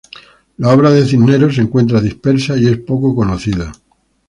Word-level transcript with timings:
La 0.57 0.69
obra 0.71 0.89
de 0.89 1.05
Cisneros 1.05 1.53
se 1.53 1.61
encuentra 1.61 2.01
dispersa 2.01 2.57
y 2.57 2.65
es 2.65 2.77
poco 2.79 3.13
conocida. 3.13 3.71